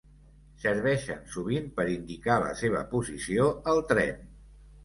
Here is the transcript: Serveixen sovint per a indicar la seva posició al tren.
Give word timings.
Serveixen 0.63 1.19
sovint 1.35 1.69
per 1.77 1.85
a 1.85 1.93
indicar 1.97 2.39
la 2.47 2.57
seva 2.63 2.83
posició 2.95 3.47
al 3.75 3.87
tren. 3.93 4.29